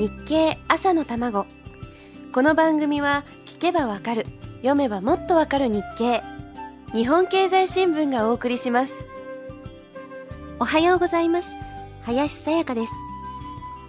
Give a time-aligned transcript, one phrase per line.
[0.00, 1.44] 日経朝の卵。
[2.32, 4.24] この番組は聞けばわかる
[4.62, 6.22] 読めばもっとわかる日経。
[6.94, 9.06] 日本経済新聞がお送りします。
[10.58, 11.54] おはようございます。
[12.04, 12.92] 林さやかです。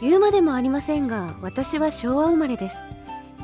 [0.00, 2.78] 言うまでもありませんが私は昭和生まれです。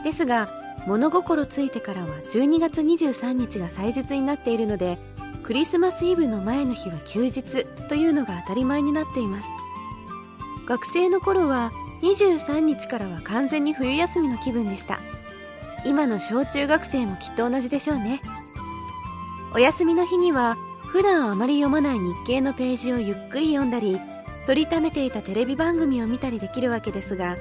[0.02, 0.48] ですが
[0.86, 4.96] 物心ついてからは12月23日が祭日になっているので
[5.42, 9.48] クリスマスイブの前の日は休日というのが当たり前になっています。
[10.66, 11.70] 学生の頃は
[12.04, 15.00] 23日からは完全に冬休みの気分でした。
[15.86, 18.20] 今の小中学生もきっと同じでしょうね。
[19.54, 24.00] お休みの日には普段あまり読まない日経のページをゆっくり読んだり
[24.46, 27.36] 撮りためていたテレビ番組を見たりできるわけですが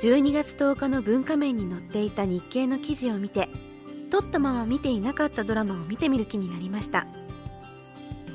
[0.00, 3.48] 12月10日の文化面に載っていた日経の記事を見て
[4.10, 7.06] 撮ったまま見ていなかったドラマを見てみる気になりました。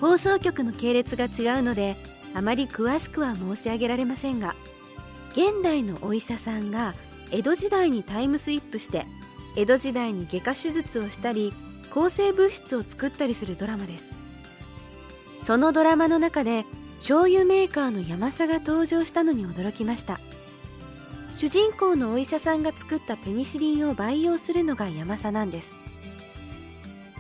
[0.01, 1.97] 放送局の系列が違うので
[2.33, 4.55] あまり詳しくは申し上げられませんが
[5.31, 6.95] 現代のお医者さんが
[7.31, 9.05] 江戸時代にタイムスリップして
[9.55, 11.53] 江戸時代に外科手術をしたり
[11.91, 14.09] 抗生物質を作ったりするドラマです。
[15.43, 16.65] そのドラマの中で
[16.99, 20.19] 醤油メーカーの山佐が登場したのに驚きました。
[21.37, 25.73] 主人公のお医者さんが作ったペニシリンを培養するのが山佐なんです。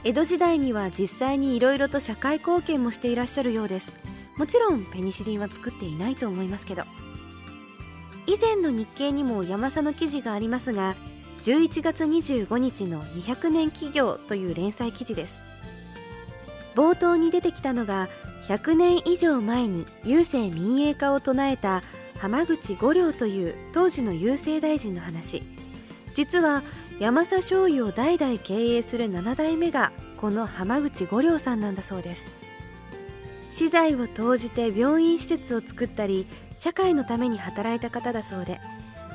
[0.03, 3.95] 江戸時代には実際にいろいろと社会貢献もしていらっしゃるようです。
[4.37, 6.83] もちろんペニシリンは作っていないと思いますけど。
[8.27, 10.95] 以前の日経にも山佐の記事がありますが
[11.43, 15.39] 11月25日の200年企業という連載記事です。
[16.75, 18.09] 冒頭に出てきたのが
[18.47, 21.83] 100年以上前に郵政民営化を唱えた
[22.19, 25.43] 浜口五両という当時の郵政大臣の話。
[26.15, 26.63] 実は
[26.99, 32.25] 山佐醤油を代々経営する7代目がこの浜口五両さんなんだそうです。
[33.51, 38.59] 資材を投じて病院施設を作ったり社会のために働いた方だそうで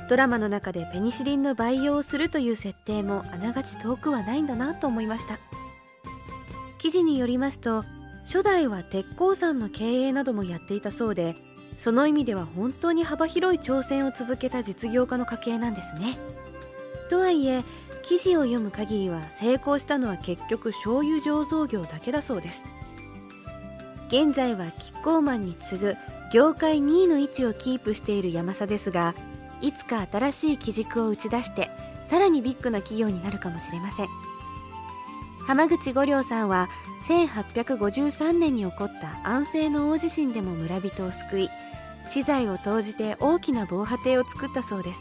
[0.09, 5.39] ドラマの中でペニシリンの培養をするという設定もあながち遠くはないんだなと思いました。
[6.77, 7.83] 記事によりますと
[8.25, 11.35] 初代は鉄鋼山の経営などもやっていたそうで
[11.79, 16.17] その意味では本当に幅広い挑戦を続けた実業家の家系なんですね。
[17.09, 17.63] とはいえ
[18.03, 22.65] 記事を読む限りは成功したのは結局醤油醸造業だけだそうです。
[24.07, 25.97] 現在はキッコーマンに次ぐ
[26.31, 29.15] 業界2位の位置をキープしている山佐ですが
[29.61, 31.71] いつか新しい基軸を打ち出して
[32.07, 34.07] さらにビッグな企業になるかもしれません。
[35.47, 36.69] 浜口五両さんは
[37.07, 41.49] 1853年に起こった安政の大地震でも村人を救い
[42.09, 44.99] 資材を投じて大きな防波堤を作ったそうです。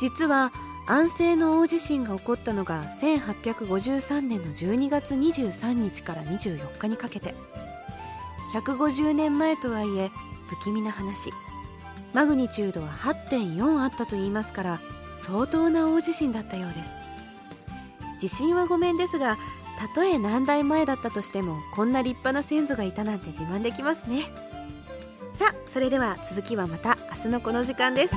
[0.00, 0.52] 実は
[0.86, 7.34] 安政の大地震が起こったのが1853年の12月23日から24日にかけて。
[8.52, 10.10] 150年前とはいえ
[10.48, 11.32] 不気味な話。
[12.12, 14.80] マグニチュードは8.4あったといいますから
[15.18, 16.96] 相当な大地震だったようです。
[18.20, 19.38] 地震はごめんですが
[19.78, 24.22] たとえ何代前だったとしてもこんな立派な先祖がいたなんて自慢できますね。
[25.34, 28.14] さあそれでは続きはまた明日のこの時間です。